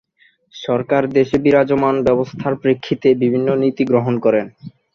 সরকার 0.55 1.03
দেশে 1.17 1.37
বিরাজমান 1.37 1.95
ব্যবস্থার 2.07 2.53
প্রেক্ষিতে 2.55 3.09
বিভিন্ন 3.23 3.47
নীতি 3.61 3.83
গ্রহণ 3.85 4.15
করেন। 4.25 4.45